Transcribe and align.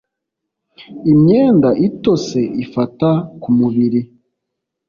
Imyenda 1.11 1.69
itose 1.87 2.39
ifata 2.63 3.09
kumubiri. 3.41 4.01